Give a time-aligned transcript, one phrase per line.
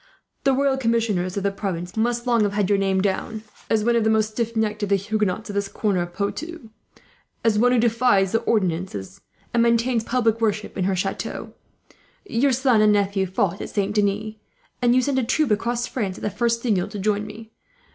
[0.45, 4.09] The royal commissioners of the province must long have had your name down, as the
[4.09, 6.71] most stiff necked of the Huguenots of this corner of Poitou,
[7.43, 9.21] as one who defies the ordinances,
[9.53, 11.53] and maintains public worship in her chateau.
[12.25, 14.33] Your son and nephew fought at Saint Denis;
[14.81, 17.51] and you sent a troop across France, at the first signal, to join me.